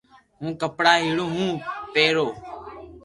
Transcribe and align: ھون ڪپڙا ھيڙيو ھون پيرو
ھون 0.39 0.51
ڪپڙا 0.61 0.93
ھيڙيو 1.01 1.25
ھون 1.35 1.49
پيرو 1.93 2.27